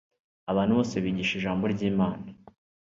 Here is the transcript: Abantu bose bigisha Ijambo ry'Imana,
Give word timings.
Abantu 0.51 0.71
bose 0.77 0.95
bigisha 1.03 1.33
Ijambo 1.35 1.63
ry'Imana, 1.73 2.27